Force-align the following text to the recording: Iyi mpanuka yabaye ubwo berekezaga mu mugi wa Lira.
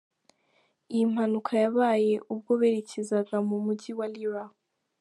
Iyi 0.93 1.03
mpanuka 1.11 1.51
yabaye 1.63 2.13
ubwo 2.31 2.51
berekezaga 2.61 3.37
mu 3.47 3.57
mugi 3.65 3.91
wa 3.99 4.07
Lira. 4.13 4.45